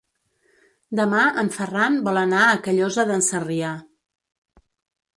Demà 0.99 1.25
en 1.43 1.51
Ferran 1.59 2.01
vol 2.09 2.21
anar 2.23 2.41
a 2.49 2.57
Callosa 2.71 3.09
d'en 3.13 3.25
Sarrià. 3.31 3.79